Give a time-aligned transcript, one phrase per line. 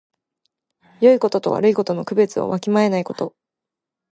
[1.01, 3.35] よいことと悪いことの区別をわきまえないこと。